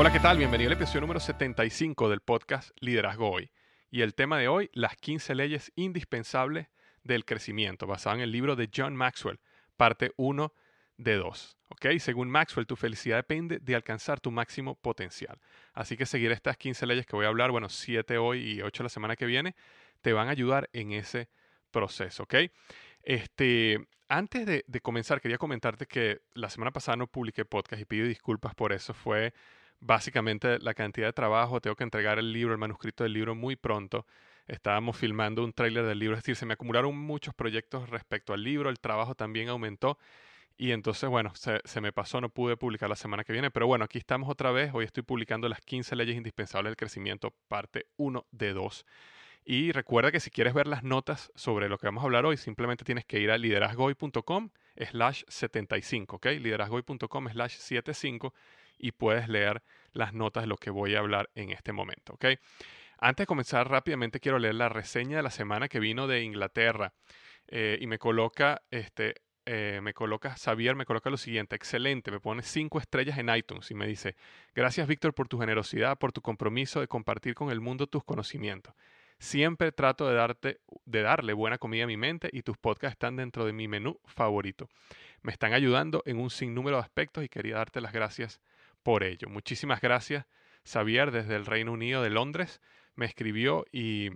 [0.00, 0.38] Hola, ¿qué tal?
[0.38, 3.50] Bienvenido al episodio número 75 del podcast Liderazgo Hoy.
[3.90, 6.68] Y el tema de hoy, las 15 leyes indispensables
[7.02, 9.40] del crecimiento, basado en el libro de John Maxwell,
[9.76, 10.52] parte 1
[10.98, 11.56] de 2.
[11.70, 11.86] ¿Ok?
[11.98, 15.40] Según Maxwell, tu felicidad depende de alcanzar tu máximo potencial.
[15.72, 18.84] Así que seguir estas 15 leyes que voy a hablar, bueno, 7 hoy y 8
[18.84, 19.56] la semana que viene,
[20.00, 21.28] te van a ayudar en ese
[21.72, 22.34] proceso, ¿ok?
[23.02, 27.84] Este, antes de, de comenzar, quería comentarte que la semana pasada no publiqué podcast y
[27.84, 28.94] pido disculpas por eso.
[28.94, 29.34] Fue
[29.80, 33.56] básicamente la cantidad de trabajo, tengo que entregar el libro, el manuscrito del libro muy
[33.56, 34.06] pronto.
[34.46, 38.42] Estábamos filmando un tráiler del libro, es decir, se me acumularon muchos proyectos respecto al
[38.42, 39.98] libro, el trabajo también aumentó
[40.60, 43.68] y entonces, bueno, se, se, me pasó, no pude publicar la semana que viene, pero
[43.68, 47.86] bueno, aquí estamos otra vez, hoy estoy publicando las 15 leyes indispensables del crecimiento, parte
[47.96, 48.84] 1 de 2.
[49.44, 52.36] Y recuerda que si quieres ver las notas sobre lo que vamos a hablar hoy,
[52.36, 54.50] simplemente tienes que ir a liderazgoy.com
[54.90, 56.26] slash 75, ¿ok?
[56.26, 58.34] liderazgoy.com slash 75
[58.78, 59.62] y puedes leer
[59.92, 62.14] las notas de lo que voy a hablar en este momento.
[62.14, 62.26] ¿ok?
[62.98, 66.92] Antes de comenzar rápidamente quiero leer la reseña de la semana que vino de Inglaterra
[67.46, 69.14] eh, y me coloca, este,
[69.46, 73.70] eh, me coloca, Xavier me coloca lo siguiente, excelente, me pone cinco estrellas en iTunes
[73.70, 74.16] y me dice,
[74.54, 78.74] gracias Víctor por tu generosidad, por tu compromiso de compartir con el mundo tus conocimientos.
[79.20, 83.16] Siempre trato de, darte, de darle buena comida a mi mente y tus podcasts están
[83.16, 84.68] dentro de mi menú favorito.
[85.22, 88.40] Me están ayudando en un sinnúmero de aspectos y quería darte las gracias
[88.88, 89.28] por ello.
[89.28, 90.24] Muchísimas gracias,
[90.64, 92.62] Xavier, desde el Reino Unido de Londres.
[92.94, 94.08] Me escribió y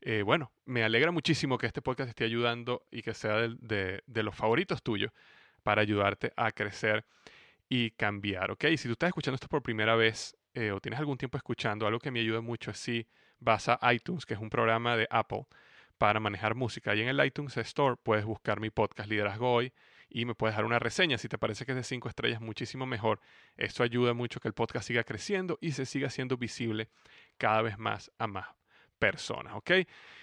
[0.00, 4.34] eh, bueno, me alegra muchísimo que este podcast esté ayudando y que sea de, los
[4.34, 5.12] favoritos tuyos
[5.62, 7.04] para ayudarte a crecer
[7.68, 8.64] y cambiar, ¿ok?
[8.64, 11.86] Y si tú estás escuchando esto por primera vez eh, o tienes algún tiempo escuchando,
[11.86, 13.06] algo que me ayuda mucho es si
[13.38, 15.46] vas a iTunes, que es un programa de Apple
[15.98, 16.96] para manejar música.
[16.96, 19.72] Y en el iTunes Store puedes buscar mi podcast Liderazgo Hoy
[20.08, 21.18] y me puedes dar una reseña.
[21.18, 23.20] Si te parece que es de cinco estrellas, muchísimo mejor.
[23.56, 26.88] Esto ayuda mucho que el podcast siga creciendo y se siga siendo visible
[27.38, 28.46] cada vez más a más
[28.98, 29.70] personas, ¿ok?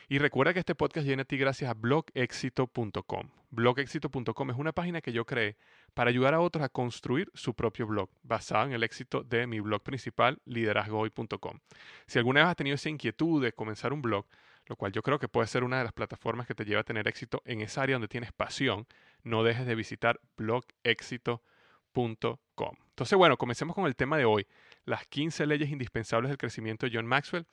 [0.09, 3.29] Y recuerda que este podcast viene a ti gracias a blogexito.com.
[3.51, 5.57] Blogexito.com es una página que yo creé
[5.93, 9.59] para ayudar a otros a construir su propio blog, basado en el éxito de mi
[9.59, 11.59] blog principal, liderazgohoy.com.
[12.07, 14.25] Si alguna vez has tenido esa inquietud de comenzar un blog,
[14.65, 16.83] lo cual yo creo que puede ser una de las plataformas que te lleva a
[16.83, 18.87] tener éxito en esa área donde tienes pasión,
[19.23, 22.75] no dejes de visitar blogexito.com.
[22.89, 24.45] Entonces, bueno, comencemos con el tema de hoy,
[24.85, 27.47] las 15 leyes indispensables del crecimiento de John Maxwell,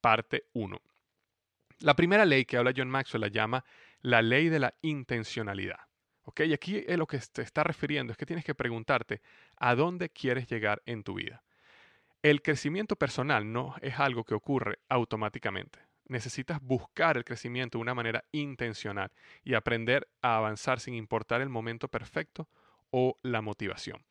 [0.00, 0.80] parte 1.
[1.80, 3.64] La primera ley que habla John Maxwell la llama
[4.00, 5.80] la ley de la intencionalidad.
[6.22, 6.40] ¿Ok?
[6.40, 9.20] Y aquí es lo que se está refiriendo es que tienes que preguntarte
[9.58, 11.44] a dónde quieres llegar en tu vida.
[12.22, 15.85] El crecimiento personal no es algo que ocurre automáticamente.
[16.08, 19.10] Necesitas buscar el crecimiento de una manera intencional
[19.44, 22.48] y aprender a avanzar sin importar el momento perfecto
[22.90, 24.04] o la motivación.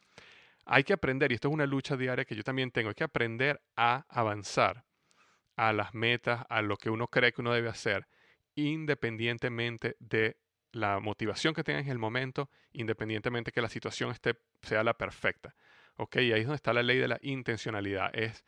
[0.65, 3.03] Hay que aprender, y esto es una lucha diaria que yo también tengo, hay que
[3.03, 4.83] aprender a avanzar
[5.55, 8.07] a las metas, a lo que uno cree que uno debe hacer,
[8.55, 10.37] independientemente de
[10.71, 15.55] la motivación que tengas en el momento, independientemente que la situación esté, sea la perfecta.
[15.97, 16.17] ¿Ok?
[16.17, 18.13] Ahí es donde está la ley de la intencionalidad.
[18.13, 18.43] Es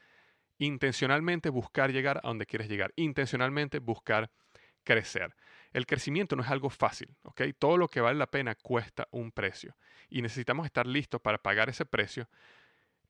[0.57, 2.94] intencionalmente buscar llegar a donde quieres llegar.
[2.95, 4.31] Intencionalmente buscar
[4.83, 5.36] crecer.
[5.74, 7.42] El crecimiento no es algo fácil, ¿ok?
[7.59, 9.75] Todo lo que vale la pena cuesta un precio
[10.09, 12.30] y necesitamos estar listos para pagar ese precio,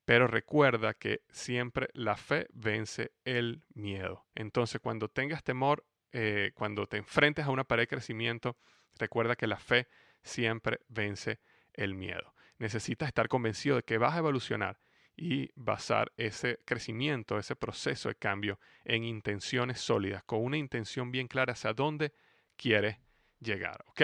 [0.03, 4.25] pero recuerda que siempre la fe vence el miedo.
[4.33, 8.57] Entonces, cuando tengas temor, eh, cuando te enfrentes a una pared de crecimiento,
[8.97, 9.87] recuerda que la fe
[10.23, 11.39] siempre vence
[11.73, 12.33] el miedo.
[12.57, 14.79] Necesitas estar convencido de que vas a evolucionar
[15.17, 21.27] y basar ese crecimiento, ese proceso de cambio en intenciones sólidas, con una intención bien
[21.27, 22.13] clara hacia dónde
[22.55, 22.97] quieres
[23.39, 23.83] llegar.
[23.87, 24.01] ¿Ok?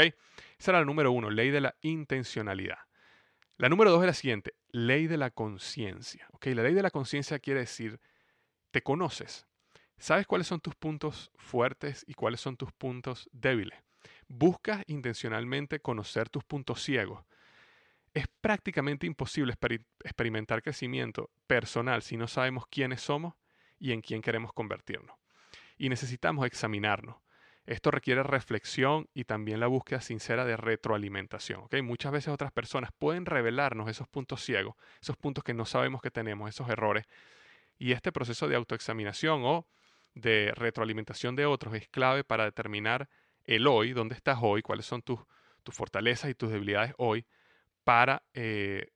[0.58, 2.80] Esa era la número uno, ley de la intencionalidad.
[3.58, 6.28] La número dos es la siguiente, ley de la conciencia.
[6.32, 6.48] ¿Ok?
[6.48, 8.00] La ley de la conciencia quiere decir,
[8.72, 9.46] te conoces,
[10.00, 13.80] sabes cuáles son tus puntos fuertes y cuáles son tus puntos débiles.
[14.28, 17.24] Buscas intencionalmente conocer tus puntos ciegos
[18.14, 19.54] es prácticamente imposible
[20.04, 23.34] experimentar crecimiento personal si no sabemos quiénes somos
[23.80, 25.18] y en quién queremos convertirnos.
[25.78, 27.18] Y necesitamos examinarnos.
[27.66, 31.68] Esto requiere reflexión y también la búsqueda sincera de retroalimentación.
[31.84, 36.12] Muchas veces otras personas pueden revelarnos esos puntos ciegos, esos puntos que no sabemos que
[36.12, 37.06] tenemos, esos errores.
[37.80, 39.66] Y este proceso de autoexaminación o
[40.14, 43.10] de retroalimentación de otros es clave para determinar
[43.46, 45.20] el hoy, dónde estás hoy, cuáles son tus
[45.72, 47.26] fortalezas y tus debilidades hoy,
[47.84, 48.92] para eh,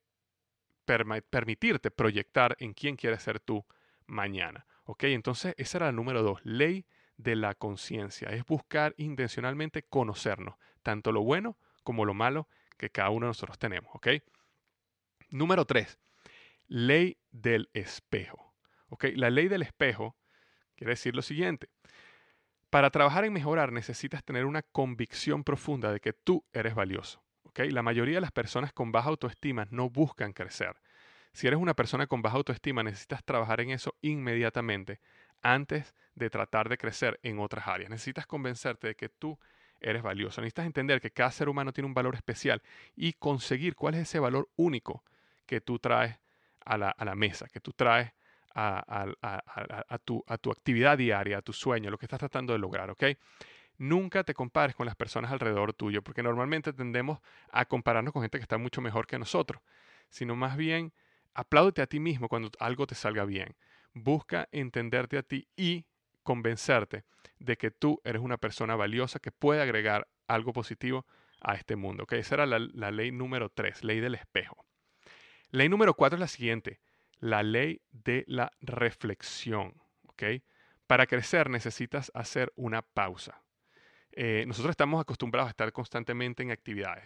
[1.29, 3.65] permitirte proyectar en quién quieres ser tú
[4.05, 4.65] mañana.
[4.85, 5.03] ¿Ok?
[5.05, 6.85] Entonces, esa era la número dos, ley
[7.17, 8.29] de la conciencia.
[8.29, 12.47] Es buscar intencionalmente conocernos, tanto lo bueno como lo malo
[12.77, 13.93] que cada uno de nosotros tenemos.
[13.93, 14.07] ¿Ok?
[15.29, 15.99] Número tres,
[16.67, 18.53] ley del espejo.
[18.87, 19.05] ¿Ok?
[19.15, 20.15] La ley del espejo
[20.75, 21.69] quiere decir lo siguiente.
[22.69, 27.26] Para trabajar en mejorar necesitas tener una convicción profunda de que tú eres valioso.
[27.57, 30.75] La mayoría de las personas con baja autoestima no buscan crecer.
[31.33, 34.99] Si eres una persona con baja autoestima, necesitas trabajar en eso inmediatamente
[35.41, 37.89] antes de tratar de crecer en otras áreas.
[37.89, 39.37] Necesitas convencerte de que tú
[39.79, 40.41] eres valioso.
[40.41, 42.61] Necesitas entender que cada ser humano tiene un valor especial
[42.95, 45.03] y conseguir cuál es ese valor único
[45.45, 46.17] que tú traes
[46.65, 48.11] a la, mesa, que tú traes
[48.53, 49.13] a,
[50.03, 53.03] tu, actividad diaria, a tu sueño, lo que estás tratando de lograr, ¿ok?
[53.77, 57.19] Nunca te compares con las personas alrededor tuyo, porque normalmente tendemos
[57.51, 59.61] a compararnos con gente que está mucho mejor que nosotros,
[60.09, 60.93] sino más bien
[61.33, 63.55] apláudete a ti mismo cuando algo te salga bien.
[63.93, 65.85] Busca entenderte a ti y
[66.23, 67.03] convencerte
[67.39, 71.05] de que tú eres una persona valiosa que puede agregar algo positivo
[71.41, 72.03] a este mundo.
[72.03, 72.19] ¿okay?
[72.19, 74.65] Esa era la, ley número tres, ley del espejo.
[75.51, 76.79] Ley número cuatro es la siguiente,
[77.19, 79.73] la ley de la reflexión.
[80.07, 80.43] ¿okay?
[80.87, 83.41] Para crecer necesitas hacer una pausa.
[84.19, 87.05] Eh, nosotros estamos acostumbrados a estar constantemente en actividades,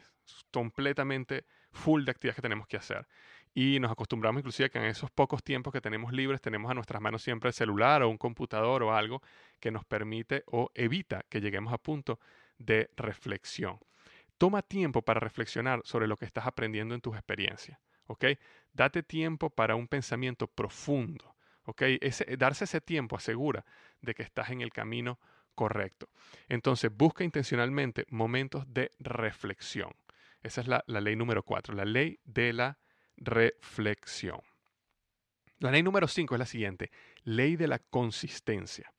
[0.49, 1.43] completamente
[1.73, 3.05] full de actividades que tenemos que hacer.
[3.53, 7.01] Y nos acostumbramos inclusive que en esos pocos tiempos que tenemos libres tenemos a nuestras
[7.01, 9.21] manos siempre el celular o un computador o algo
[9.59, 12.17] que nos permite o evita que lleguemos a punto
[12.57, 13.77] de reflexión.
[14.37, 17.77] Toma tiempo para reflexionar sobre lo que estás aprendiendo en tus experiencias.
[18.07, 18.23] ¿ok?
[18.71, 21.35] Date tiempo para un pensamiento profundo.
[21.65, 21.81] ¿ok?
[22.37, 23.65] darse ese tiempo asegura
[23.99, 25.19] de que estás en el camino
[25.61, 26.09] correcto.
[26.49, 29.91] Entonces, busca intencionalmente momentos de reflexión.
[30.41, 32.79] Esa es la, ley número cuatro, la ley de la
[33.15, 34.41] reflexión.
[35.59, 36.89] La ley número cinco es la siguiente,
[37.25, 38.91] ley de la consistencia.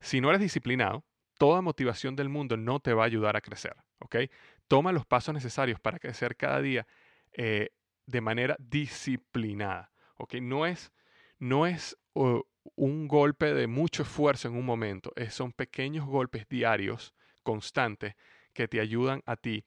[0.00, 1.04] Si no eres disciplinado,
[1.38, 3.76] toda motivación del mundo no te va a ayudar a crecer.
[4.00, 4.16] ¿ok?
[4.66, 6.84] Toma los pasos necesarios para crecer cada día
[7.30, 7.70] eh,
[8.06, 9.92] de manera disciplinada.
[10.16, 10.34] ¿ok?
[10.42, 10.90] No es,
[11.38, 15.12] no es un golpe de mucho esfuerzo en un momento.
[15.30, 18.14] son pequeños golpes diarios, constantes,
[18.52, 19.64] que te ayudan a ti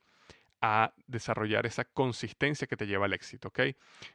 [0.61, 3.51] a desarrollar esa consistencia que te lleva al éxito.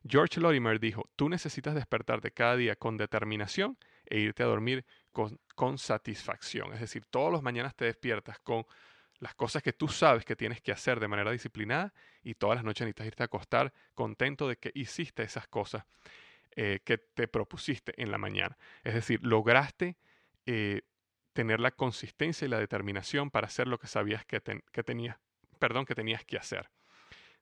[0.07, 5.39] George Lorimer dijo, tú necesitas despertarte cada día con determinación e irte a dormir con,
[5.55, 6.73] con satisfacción.
[6.73, 8.67] Es decir, todos los mañanas te despiertas con
[9.19, 12.65] las cosas que tú sabes que tienes que hacer de manera disciplinada y todas las
[12.65, 15.85] noches necesitas irte a acostar contento de que hiciste esas cosas
[16.63, 18.59] eh, que te propusiste en la mañana.
[18.85, 19.97] Es decir, lograste
[20.45, 20.83] eh,
[21.33, 25.17] tener la consistencia y la determinación para hacer lo que sabías que, tenías,
[25.59, 26.69] perdón, que tenías que hacer.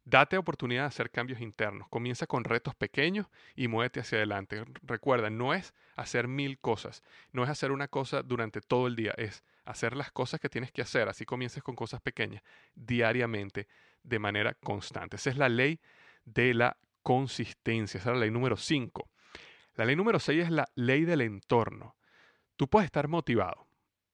[0.04, 1.88] Date oportunidad de hacer cambios internos.
[1.88, 4.64] Comienza con retos pequeños y muévete hacia adelante.
[4.82, 9.14] Recuerda, no es hacer mil cosas, no es hacer una cosa durante todo el día,
[9.16, 11.08] es hacer las cosas que tienes que hacer.
[11.08, 12.44] Así comiences con cosas pequeñas,
[12.76, 13.66] diariamente,
[14.04, 15.16] de manera constante.
[15.16, 15.80] Esa es la ley
[16.25, 16.76] de la
[17.08, 19.08] consistencia, esa es la ley número 5.
[19.76, 21.96] La ley número 6 es la ley del entorno.
[22.56, 23.66] Tú puedes estar motivado,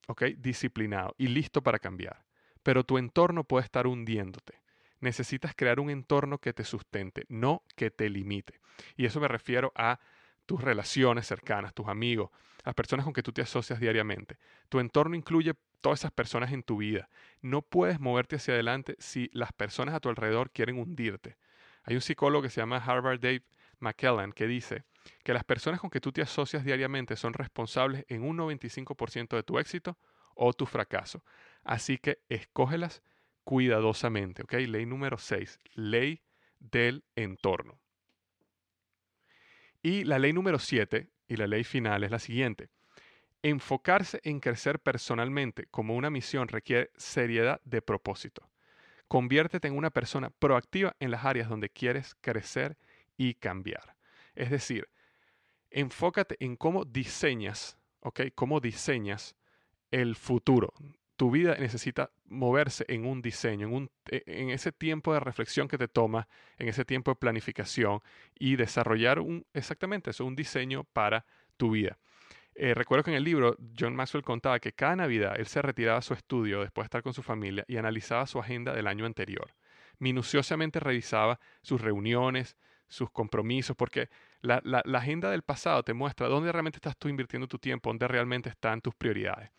[0.07, 0.23] ¿ok?
[0.37, 2.25] Disciplinado y listo para cambiar,
[2.63, 4.63] pero tu entorno puede estar hundiéndote
[5.01, 8.61] necesitas crear un entorno que te sustente, no que te limite.
[8.97, 10.01] Y eso me refiero a
[10.47, 12.31] tus relaciones cercanas, tus amigos,
[12.65, 14.39] las personas con que tú te asocias diariamente.
[14.71, 17.11] Tu entorno incluye todas esas personas en tu vida.
[17.43, 21.37] No puedes moverte hacia adelante si las personas a tu alrededor quieren hundirte.
[21.85, 23.45] Hay un psicólogo que se llama Harvard Dave
[23.79, 24.85] McKellen que dice
[25.23, 29.43] que las personas con que tú te asocias diariamente son responsables en un 95% de
[29.43, 29.99] tu éxito
[30.35, 31.23] o tu fracaso.
[31.63, 33.03] Así que escógelas
[33.45, 34.43] cuidadosamente.
[34.43, 34.55] ¿ok?
[34.55, 36.23] Ley número 6, ley
[36.59, 37.79] del entorno.
[39.83, 42.71] Y la ley número 7 y la ley final es la siguiente.
[43.43, 48.49] Enfocarse en crecer personalmente como una misión requiere seriedad de propósito.
[49.09, 52.77] Conviértete en una persona proactiva en las áreas donde quieres crecer
[53.17, 53.97] y cambiar.
[54.35, 54.89] Es decir,
[55.71, 58.23] enfócate en cómo diseñas, ¿ok?
[58.35, 59.37] Cómo diseñas
[59.91, 60.73] el futuro
[61.17, 65.69] tu vida necesita moverse en un diseño, en, un, e, en, ese tiempo de reflexión
[65.69, 68.01] que te toma, en ese tiempo de planificación
[68.39, 69.21] y desarrollar
[69.53, 71.25] exactamente eso, un diseño para
[71.57, 71.99] tu vida.
[72.57, 75.99] Eh, recuerdo que en el libro John Maxwell contaba que cada Navidad él se retiraba
[75.99, 79.07] a su estudio después de estar con su familia y analizaba su agenda del año
[79.07, 79.55] anterior.
[79.99, 82.57] Minuciosamente revisaba sus reuniones,
[82.87, 84.09] sus compromisos, porque
[84.41, 88.07] la, la, agenda del pasado te muestra dónde realmente estás tú invirtiendo tu tiempo, dónde
[88.07, 89.51] realmente están tus prioridades.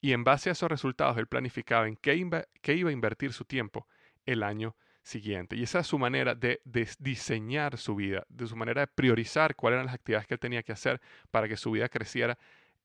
[0.00, 2.46] Y en base a esos resultados, él planificaba en qué, iba
[2.90, 3.88] a invertir su tiempo
[4.26, 4.76] el año
[5.08, 5.56] siguiente.
[5.56, 6.60] Y esa es su manera de,
[6.98, 10.62] diseñar su vida, de su manera de priorizar cuáles eran las actividades que él tenía
[10.62, 11.00] que hacer
[11.30, 12.38] para que su vida creciera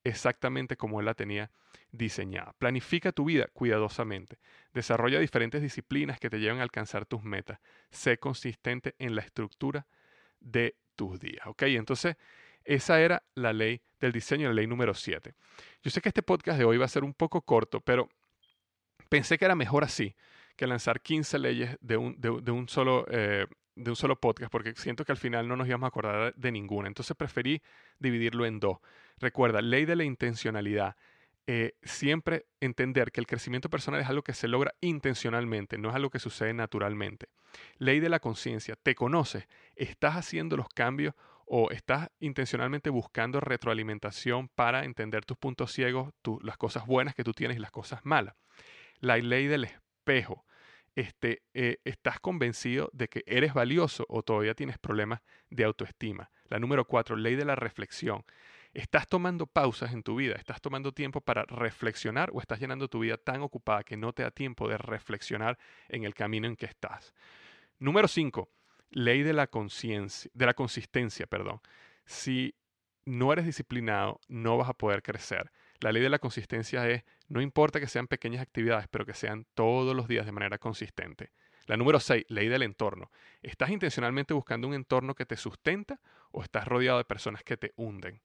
[0.04, 1.52] exactamente como él la tenía
[1.92, 2.54] diseñada.
[2.58, 4.38] Planifica tu vida cuidadosamente.
[4.74, 7.60] Desarrolla diferentes disciplinas que te lleven a alcanzar tus metas.
[7.92, 9.86] Sé consistente en la estructura
[10.40, 11.46] de tus días.
[11.46, 11.64] ¿Ok?
[11.64, 12.16] Entonces,
[12.64, 15.34] esa era la ley del diseño, la ley número 7.
[15.84, 18.10] Yo sé que este podcast de hoy va a ser un poco corto, pero
[19.10, 20.16] pensé que era mejor así
[20.56, 23.46] que lanzar 15 leyes de un, de, un solo, eh,
[23.76, 26.52] de un solo podcast, porque siento que al final no nos íbamos a acordar de
[26.52, 26.88] ninguna.
[26.88, 27.62] Entonces preferí
[28.00, 28.78] dividirlo en dos.
[29.20, 30.96] Recuerda, ley de la intencionalidad.
[31.46, 35.96] Eh, siempre entender que el crecimiento personal es algo que se logra intencionalmente, no es
[35.96, 37.28] algo que sucede naturalmente.
[37.80, 39.46] Ley de la conciencia, te conoces,
[39.76, 46.58] estás haciendo los cambios o estás intencionalmente buscando retroalimentación para entender tus puntos ciegos, las
[46.58, 48.36] cosas buenas que tú tienes y las cosas malas.
[49.00, 49.68] La ley del
[50.04, 50.46] espejo.
[50.96, 56.30] Este, eh, estás convencido de que eres valioso o todavía tienes problemas de autoestima.
[56.50, 58.24] La número cuatro, ley de la reflexión.
[58.74, 60.36] ¿Estás tomando pausas en tu vida?
[60.36, 64.24] ¿Estás tomando tiempo para reflexionar o estás llenando tu vida tan ocupada que no te
[64.24, 65.58] da tiempo de reflexionar
[65.90, 67.14] en el camino en que estás?
[67.80, 68.50] Número cinco,
[68.92, 71.60] ley de la conciencia, de la consistencia, perdón.
[72.06, 72.56] Si
[73.06, 75.52] no eres disciplinado, no vas a poder crecer.
[75.84, 79.46] La ley de la consistencia es, no importa que sean pequeñas actividades, pero que sean
[79.54, 81.32] todos los días de manera consistente.
[81.66, 83.12] La número 6, ley del entorno.
[83.42, 86.00] ¿Estás intencionalmente buscando un entorno que te sustenta
[86.32, 88.22] o estás rodeado de personas que te hunden?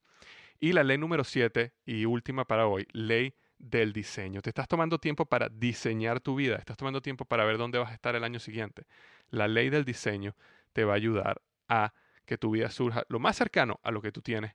[0.61, 4.41] Y la ley número 7 y última para hoy, ley del diseño.
[4.41, 7.91] Te estás tomando tiempo para diseñar tu vida, estás tomando tiempo para ver dónde vas
[7.91, 8.87] a estar el año siguiente.
[9.31, 10.37] La ley del diseño
[10.73, 11.93] te va a ayudar a
[12.25, 14.55] que tu vida surja lo más cercano a lo que tú tienes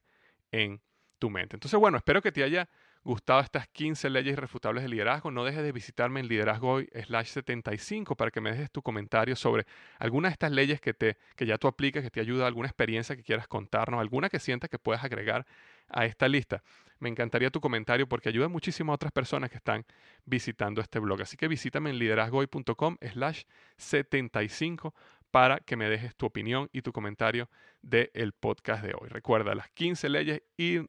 [0.53, 0.79] en
[1.19, 1.57] tu mente.
[1.57, 2.69] Entonces, bueno, espero que te haya
[3.03, 5.31] gustado estas 15 leyes irrefutables de liderazgo.
[5.31, 9.65] No dejes de visitarme en liderazgo slash 75 para que me dejes tu comentario sobre
[9.99, 13.15] alguna de estas leyes que, te, que ya tú aplicas, que te ayuda, alguna experiencia
[13.15, 15.45] que quieras contarnos, alguna que sientas que puedas agregar
[15.89, 16.63] a esta lista.
[16.99, 19.85] Me encantaría tu comentario porque ayuda muchísimo a otras personas que están
[20.25, 21.21] visitando este blog.
[21.21, 23.43] Así que visítame en liderazgoy.com slash
[23.77, 24.93] 75
[25.33, 27.49] para que me dejes tu opinión y tu comentario
[27.81, 29.09] del podcast de hoy.
[29.09, 30.43] Recuerda las 15 leyes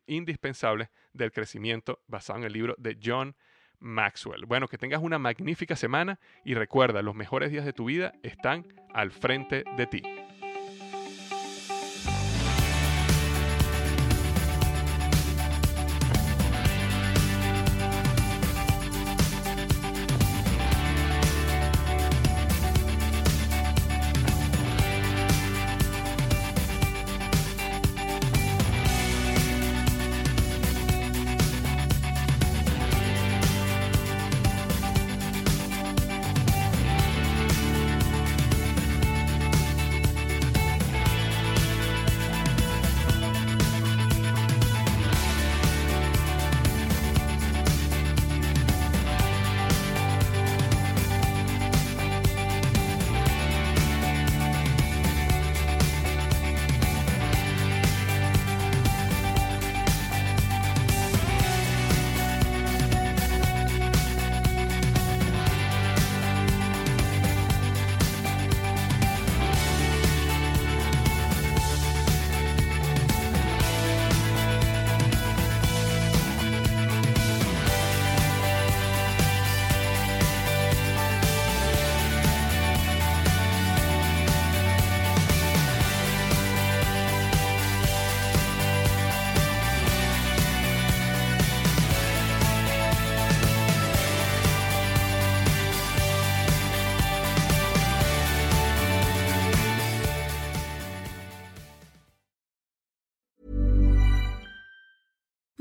[0.06, 3.34] indispensables del crecimiento basado en el libro de John
[3.78, 4.44] Maxwell.
[4.44, 8.66] Bueno, que tengas una magnífica semana y recuerda, los mejores días de tu vida están
[8.92, 10.02] al frente de ti.